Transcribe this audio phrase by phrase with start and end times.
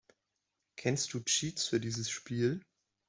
[0.77, 2.63] Kennst du Cheats für dieses Spiel?